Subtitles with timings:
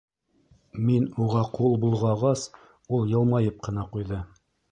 [0.87, 2.47] Мин уға ҡул болғағас,
[2.99, 4.23] ул йылмайып ҡына ҡуйҙы...